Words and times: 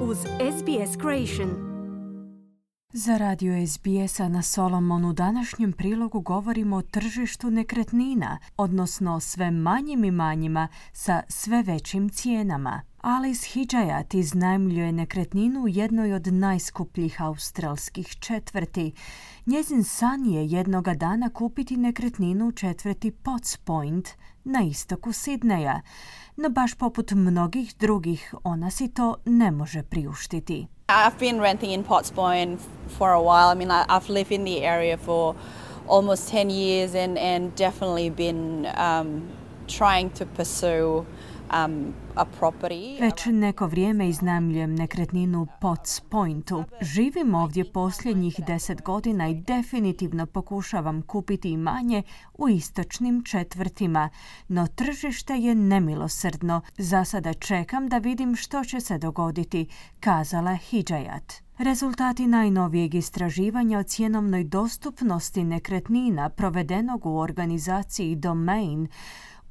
uz 0.00 0.18
SBS 0.18 0.96
Creation. 1.00 1.50
Za 2.92 3.16
radio 3.16 3.66
SBS-a 3.66 4.28
na 4.28 4.42
Solomonu 4.42 5.12
današnjem 5.12 5.72
prilogu 5.72 6.20
govorimo 6.20 6.76
o 6.76 6.82
tržištu 6.82 7.50
nekretnina, 7.50 8.38
odnosno 8.56 9.20
sve 9.20 9.50
manjim 9.50 10.04
i 10.04 10.10
manjima 10.10 10.68
sa 10.92 11.22
sve 11.28 11.62
većim 11.62 12.08
cijenama. 12.08 12.87
Alice 13.00 13.46
Hijayat 13.46 14.14
iznajmljuje 14.14 14.92
nekretninu 14.92 15.60
u 15.60 15.68
jednoj 15.68 16.12
od 16.12 16.26
najskupljih 16.26 17.22
australskih 17.22 18.16
četvrti. 18.20 18.92
Njezin 19.46 19.84
san 19.84 20.26
je 20.26 20.46
jednoga 20.46 20.94
dana 20.94 21.30
kupiti 21.30 21.76
nekretninu 21.76 22.48
u 22.48 22.52
četvrti 22.52 23.10
Potts 23.10 23.56
Point 23.56 24.08
na 24.44 24.60
istoku 24.60 25.12
Sidneja, 25.12 25.80
no 26.36 26.48
baš 26.48 26.74
poput 26.74 27.10
mnogih 27.10 27.74
drugih 27.78 28.34
ona 28.44 28.70
si 28.70 28.88
to 28.88 29.16
ne 29.24 29.50
može 29.50 29.82
priuštiti. 29.82 30.66
I've 30.88 31.18
been 31.20 31.40
renting 31.40 31.72
in 31.72 31.84
Potts 31.84 32.10
Point 32.10 32.60
for 32.98 33.08
a 33.08 33.20
while. 33.20 33.52
I 33.52 33.66
mean, 33.66 33.84
I've 33.88 34.12
lived 34.12 34.32
in 34.32 34.44
the 34.44 34.66
area 34.66 34.96
for 34.96 35.34
almost 35.88 36.32
10 36.34 36.50
years 36.50 36.94
and, 36.94 37.18
and 37.18 37.58
definitely 37.58 38.10
been 38.10 38.66
um, 38.66 39.22
trying 39.66 40.10
to 40.18 40.26
pursue. 40.36 41.04
Već 43.00 43.26
neko 43.26 43.66
vrijeme 43.66 44.08
iznajmljujem 44.08 44.74
nekretninu 44.74 45.46
Potts 45.60 46.00
Pointu. 46.00 46.64
Živim 46.80 47.34
ovdje 47.34 47.72
posljednjih 47.72 48.40
deset 48.46 48.82
godina 48.82 49.28
i 49.28 49.34
definitivno 49.34 50.26
pokušavam 50.26 51.02
kupiti 51.02 51.50
imanje 51.50 52.02
u 52.34 52.48
istočnim 52.48 53.24
četvrtima, 53.24 54.08
no 54.48 54.66
tržište 54.66 55.34
je 55.34 55.54
nemilosrdno. 55.54 56.60
Za 56.78 57.04
sada 57.04 57.34
čekam 57.34 57.88
da 57.88 57.98
vidim 57.98 58.36
što 58.36 58.64
će 58.64 58.80
se 58.80 58.98
dogoditi, 58.98 59.66
kazala 60.00 60.50
Hijayat. 60.70 61.48
Rezultati 61.58 62.26
najnovijeg 62.26 62.94
istraživanja 62.94 63.78
o 63.78 63.82
cjenovnoj 63.82 64.44
dostupnosti 64.44 65.44
nekretnina 65.44 66.28
provedenog 66.28 67.06
u 67.06 67.16
organizaciji 67.16 68.16
Domain 68.16 68.88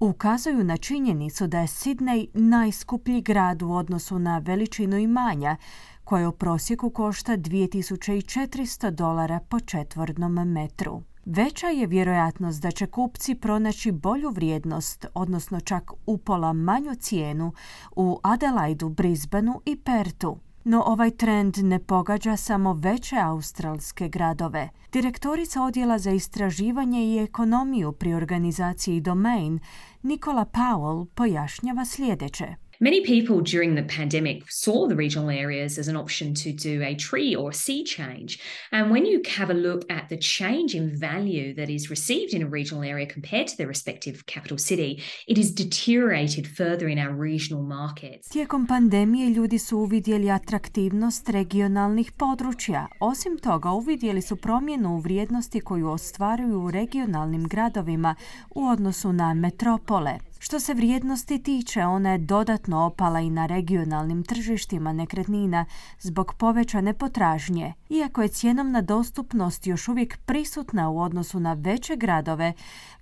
ukazuju 0.00 0.64
na 0.64 0.76
činjenicu 0.76 1.46
da 1.46 1.60
je 1.60 1.66
Sidney 1.66 2.28
najskuplji 2.34 3.20
grad 3.20 3.62
u 3.62 3.72
odnosu 3.72 4.18
na 4.18 4.38
veličinu 4.38 4.96
imanja, 4.96 5.56
koje 6.04 6.28
u 6.28 6.32
prosjeku 6.32 6.90
košta 6.90 7.36
2400 7.36 8.90
dolara 8.90 9.40
po 9.48 9.60
četvornom 9.60 10.32
metru. 10.32 11.02
Veća 11.24 11.66
je 11.66 11.86
vjerojatnost 11.86 12.62
da 12.62 12.70
će 12.70 12.86
kupci 12.86 13.34
pronaći 13.34 13.92
bolju 13.92 14.30
vrijednost, 14.30 15.06
odnosno 15.14 15.60
čak 15.60 15.90
upola 16.06 16.52
manju 16.52 16.94
cijenu 16.94 17.52
u 17.96 18.20
Adelaidu, 18.22 18.88
Brisbaneu 18.88 19.60
i 19.64 19.76
Pertu. 19.76 20.38
No 20.64 20.82
ovaj 20.86 21.10
trend 21.10 21.58
ne 21.58 21.78
pogađa 21.78 22.36
samo 22.36 22.72
veće 22.72 23.16
australske 23.16 24.08
gradove. 24.08 24.68
Direktorica 24.92 25.62
odjela 25.62 25.98
za 25.98 26.10
istraživanje 26.10 27.04
i 27.04 27.18
ekonomiju 27.18 27.92
pri 27.92 28.14
organizaciji 28.14 29.00
Domain, 29.00 29.58
Nikola 30.02 30.44
Powell, 30.44 31.06
pojašnjava 31.14 31.84
sljedeće. 31.84 32.63
Many 32.84 33.00
people 33.00 33.40
during 33.40 33.76
the 33.76 33.82
pandemic 33.82 34.42
saw 34.50 34.86
the 34.86 34.94
regional 34.94 35.30
areas 35.30 35.78
as 35.78 35.88
an 35.88 35.96
option 35.96 36.34
to 36.34 36.52
do 36.52 36.82
a 36.82 36.94
tree 36.94 37.34
or 37.34 37.50
sea 37.50 37.82
change. 37.82 38.38
And 38.72 38.90
when 38.90 39.06
you 39.06 39.22
have 39.38 39.50
a 39.50 39.54
look 39.54 39.90
at 39.90 40.10
the 40.10 40.18
change 40.18 40.74
in 40.74 41.00
value 41.00 41.54
that 41.54 41.70
is 41.70 41.88
received 41.88 42.34
in 42.34 42.42
a 42.42 42.46
regional 42.46 42.84
area 42.84 43.06
compared 43.06 43.46
to 43.46 43.56
the 43.56 43.66
respective 43.66 44.26
capital 44.26 44.58
city, 44.58 45.02
it 45.26 45.38
is 45.38 45.50
deteriorated 45.54 46.46
further 46.46 46.86
in 46.88 46.98
our 46.98 47.14
regional 47.20 47.62
markets. 47.62 48.28
Tijekom 48.28 48.66
pandemije 48.66 49.30
ljudi 49.30 49.58
su 49.58 49.78
uvidjeli 49.78 50.30
atraktivnost 50.30 51.28
regionalnih 51.28 52.12
područja. 52.12 52.86
Osim 53.00 53.38
toga, 53.38 53.70
uvidjeli 53.70 54.22
su 54.22 54.36
promjenu 54.36 54.94
u 54.94 54.98
vrijednosti 55.00 55.60
koju 55.60 55.88
ostvaruju 55.88 56.60
u 56.60 56.70
regionalnim 56.70 57.48
gradovima 57.48 58.14
u 58.54 58.64
odnosu 58.64 59.12
na 59.12 59.34
metropole. 59.34 60.18
Što 60.44 60.60
se 60.60 60.74
vrijednosti 60.74 61.42
tiče, 61.42 61.84
ona 61.84 62.12
je 62.12 62.18
dodatno 62.18 62.84
opala 62.84 63.20
i 63.20 63.30
na 63.30 63.46
regionalnim 63.46 64.22
tržištima 64.22 64.92
nekretnina 64.92 65.64
zbog 66.00 66.34
povećane 66.38 66.94
potražnje. 66.94 67.72
Iako 67.88 68.22
je 68.22 68.28
cjenovna 68.28 68.80
dostupnost 68.80 69.66
još 69.66 69.88
uvijek 69.88 70.18
prisutna 70.18 70.90
u 70.90 71.00
odnosu 71.00 71.40
na 71.40 71.52
veće 71.52 71.96
gradove, 71.96 72.52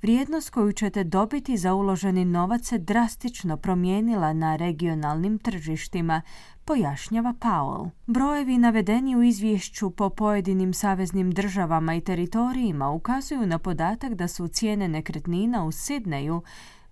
vrijednost 0.03 0.51
koju 0.51 0.73
ćete 0.73 1.05
dobiti 1.05 1.57
za 1.57 1.75
uloženi 1.75 2.25
novac 2.25 2.65
se 2.65 2.79
drastično 2.79 3.57
promijenila 3.57 4.33
na 4.33 4.57
regionalnim 4.57 5.39
tržištima, 5.39 6.23
pojašnjava 6.65 7.35
Powell. 7.41 7.91
Brojevi 8.07 8.59
navedeni 8.59 9.17
u 9.17 9.23
izvješću 9.23 9.91
po 9.91 10.11
pojedinim 10.11 10.75
saveznim 10.75 11.33
državama 11.33 11.95
i 11.95 12.01
teritorijima 12.01 12.91
ukazuju 12.91 13.47
na 13.47 13.59
podatak 13.59 14.15
da 14.15 14.29
su 14.29 14.49
cijene 14.49 14.89
nekretnina 14.89 15.65
u 15.65 15.73
Sidneju 15.73 16.43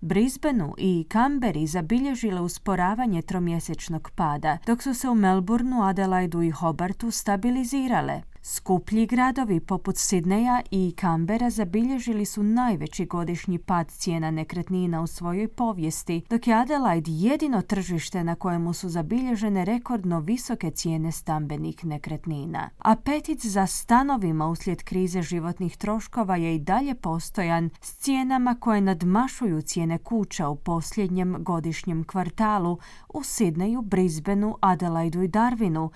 Brisbaneu 0.03 0.73
i 0.77 1.05
Canberri 1.11 1.67
zabilježile 1.67 2.41
usporavanje 2.41 3.21
tromjesečnog 3.21 4.11
pada, 4.15 4.57
dok 4.65 4.83
su 4.83 4.93
se 4.93 5.09
u 5.09 5.15
Melbourneu, 5.15 5.83
Adelaidu 5.83 6.41
i 6.41 6.51
Hobartu 6.51 7.11
stabilizirale. 7.11 8.30
Skuplji 8.43 9.05
gradovi 9.05 9.59
poput 9.59 9.97
Sidneja 9.97 10.61
i 10.71 10.93
Kambera 10.97 11.49
zabilježili 11.49 12.25
su 12.25 12.43
najveći 12.43 13.05
godišnji 13.05 13.57
pad 13.57 13.91
cijena 13.91 14.31
nekretnina 14.31 15.01
u 15.01 15.07
svojoj 15.07 15.47
povijesti, 15.47 16.21
dok 16.29 16.47
je 16.47 16.53
Adelaide 16.53 17.11
jedino 17.11 17.61
tržište 17.61 18.23
na 18.23 18.35
kojemu 18.35 18.73
su 18.73 18.89
zabilježene 18.89 19.65
rekordno 19.65 20.19
visoke 20.19 20.71
cijene 20.71 21.11
stambenih 21.11 21.85
nekretnina. 21.85 22.69
Apetit 22.77 23.45
za 23.45 23.67
stanovima 23.67 24.47
uslijed 24.47 24.83
krize 24.83 25.21
životnih 25.21 25.77
troškova 25.77 26.35
je 26.35 26.55
i 26.55 26.59
dalje 26.59 26.95
postojan 26.95 27.69
s 27.81 27.97
cijenama 27.97 28.55
koje 28.59 28.81
nadmašuju 28.81 29.61
cijene 29.61 29.97
kuća 29.97 30.49
u 30.49 30.55
posljednjem 30.55 31.35
godišnjem 31.39 32.03
kvartalu 32.03 32.77
u 33.09 33.23
Sidneju, 33.23 33.81
Brisbaneu, 33.81 34.55
Adelaidu 34.61 35.21
i 35.21 35.27
Darwinu, 35.27 35.89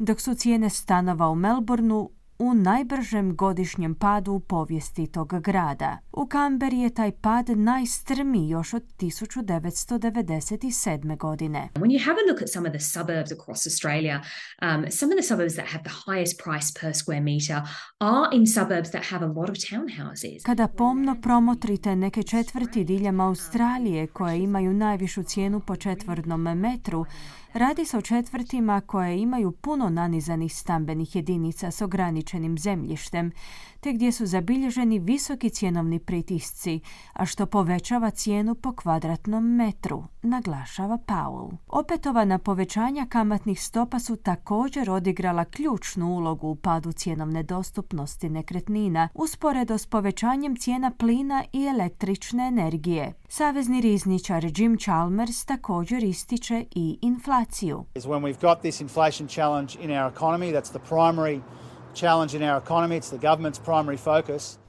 dok 0.00 0.20
su 0.20 0.34
cijene 0.34 0.70
stanova 0.70 1.28
u 1.28 1.34
Melbourneu 1.34 2.10
u 2.38 2.54
najbržem 2.54 3.36
godišnjem 3.36 3.94
padu 3.94 4.32
u 4.32 4.40
povijesti 4.40 5.06
tog 5.06 5.40
grada. 5.40 5.98
U 6.12 6.26
Kamberi 6.26 6.78
je 6.78 6.94
taj 6.94 7.12
pad 7.12 7.48
najstrmiji 7.48 8.48
još 8.48 8.74
od 8.74 8.82
1997. 8.98 11.16
godine. 11.16 11.68
When 11.74 11.90
you 11.90 12.04
have 12.04 12.16
a 12.26 12.28
look 12.32 12.42
at 12.42 12.48
some 12.48 12.68
of 12.68 12.72
the 12.72 12.80
suburbs 12.80 13.32
across 13.32 13.66
Australia, 13.66 14.22
um, 14.62 14.84
some 14.90 15.12
of 15.12 15.18
the 15.20 15.28
suburbs 15.28 15.54
that 15.54 15.68
have 15.68 15.84
the 15.84 15.94
highest 16.06 16.42
price 16.44 16.72
per 16.80 16.94
square 16.94 17.20
meter 17.20 17.56
are 17.98 18.28
in 18.32 18.46
suburbs 18.46 18.90
that 18.90 19.04
have 19.04 19.24
a 19.24 19.28
lot 19.28 19.50
of 19.50 19.56
townhouses. 19.56 20.42
Kada 20.42 20.68
pomno 20.68 21.16
promotrite 21.22 21.96
neke 21.96 22.22
četvrti 22.22 22.84
diljem 22.84 23.20
Australije 23.20 24.06
koje 24.06 24.38
imaju 24.38 24.72
najvišu 24.72 25.22
cijenu 25.22 25.60
po 25.60 25.76
četvrnom 25.76 26.42
metru, 26.42 27.06
Radi 27.52 27.84
se 27.84 27.98
o 27.98 28.02
četvrtima 28.02 28.80
koje 28.80 29.18
imaju 29.18 29.52
puno 29.52 29.88
nanizanih 29.88 30.56
stambenih 30.56 31.16
jedinica 31.16 31.70
s 31.70 31.82
ograničenim 31.82 32.58
zemljištem, 32.58 33.32
te 33.80 33.92
gdje 33.92 34.12
su 34.12 34.26
zabilježeni 34.26 34.98
visoki 34.98 35.50
cjenovni 35.50 35.98
pritisci, 35.98 36.80
a 37.12 37.26
što 37.26 37.46
povećava 37.46 38.10
cijenu 38.10 38.54
po 38.54 38.72
kvadratnom 38.72 39.54
metru, 39.54 40.04
naglašava 40.22 40.98
Powell. 41.06 41.56
Opetovana 41.68 42.38
povećanja 42.38 43.06
kamatnih 43.08 43.62
stopa 43.62 43.98
su 43.98 44.16
također 44.16 44.90
odigrala 44.90 45.44
ključnu 45.44 46.14
ulogu 46.14 46.48
u 46.48 46.56
padu 46.56 46.92
cjenovne 46.92 47.42
dostupnosti 47.42 48.28
nekretnina, 48.28 49.08
usporedo 49.14 49.78
s 49.78 49.86
povećanjem 49.86 50.56
cijena 50.56 50.90
plina 50.90 51.44
i 51.52 51.66
električne 51.66 52.48
energije. 52.48 53.19
Savezni 53.32 53.80
rizničar 53.80 54.44
Jim 54.56 54.78
Chalmers 54.78 55.44
također 55.44 56.04
ističe 56.04 56.64
i 56.70 56.98
inflaciju. 57.02 57.84
When 57.94 58.22
we've 58.22 58.40
got 58.40 58.60
this 58.60 58.80
inflation 58.80 59.28
challenge 59.28 59.78
in 59.82 59.90
our 59.90 60.12
economy, 60.12 60.52
that's 60.52 60.70
the 60.70 60.78
primary 60.88 61.40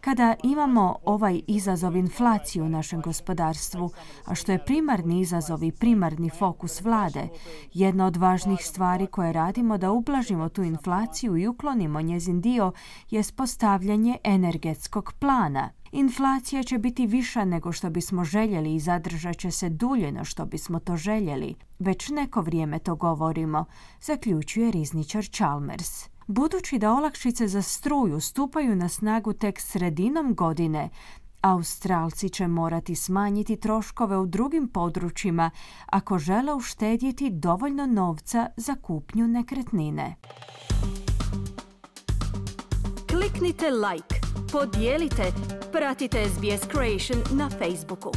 Kada 0.02 0.36
imamo 0.44 0.96
ovaj 1.04 1.42
izazov 1.48 1.96
inflaciju 1.96 2.66
u 2.66 2.70
našem 2.70 3.02
gospodarstvu, 3.02 3.90
a 4.26 4.36
što 4.36 4.52
je 4.52 4.66
primarni 4.66 5.20
izazov 5.20 5.64
i 5.64 5.72
primarni 5.72 6.30
fokus 6.30 6.82
vlade, 6.82 7.28
jedna 7.74 8.06
od 8.06 8.18
važnih 8.18 8.60
stvari 8.64 9.08
koje 9.08 9.34
radimo 9.34 9.78
da 9.78 9.92
ublažimo 9.92 10.50
tu 10.50 10.64
inflaciju 10.64 11.38
i 11.38 11.48
uklonimo 11.48 12.02
njezin 12.02 12.42
dio 12.42 12.72
je 13.10 13.24
postavljanje 13.36 14.18
energetskog 14.24 15.14
plana. 15.20 15.70
Inflacija 15.92 16.64
će 16.64 16.78
biti 16.78 17.06
viša 17.06 17.46
nego 17.46 17.72
što 17.72 17.90
bismo 17.90 18.24
željeli 18.24 18.76
i 18.76 18.80
zadržat 18.80 19.38
će 19.38 19.52
se 19.52 19.70
dulje 19.70 20.12
na 20.12 20.24
što 20.24 20.46
bismo 20.46 20.80
to 20.80 20.96
željeli. 20.96 21.56
Već 21.80 22.10
neko 22.10 22.42
vrijeme 22.42 22.80
to 22.80 22.96
govorimo, 22.96 23.66
zaključuje 24.02 24.72
rizničar 24.72 25.24
Chalmers. 25.24 26.12
Budući 26.31 26.78
da 26.78 26.94
olakšice 26.94 27.48
za 27.48 27.62
struju 27.62 28.19
stupaju 28.19 28.75
na 28.75 28.89
snagu 28.89 29.33
tek 29.33 29.60
sredinom 29.60 30.36
godine, 30.36 30.89
Australci 31.42 32.30
će 32.30 32.48
morati 32.48 32.95
smanjiti 32.95 33.56
troškove 33.56 34.18
u 34.18 34.25
drugim 34.25 34.68
područjima 34.68 35.51
ako 35.86 36.19
žele 36.19 36.54
uštedjeti 36.54 37.30
dovoljno 37.30 37.86
novca 37.86 38.50
za 38.57 38.75
kupnju 38.75 39.28
nekretnine. 39.28 40.16
Kliknite 43.10 43.69
like, 43.69 44.16
podijelite, 44.51 45.34
pratite 45.72 46.25
SBS 46.30 46.68
Creation 46.72 47.38
na 47.39 47.50
Facebooku. 47.50 48.12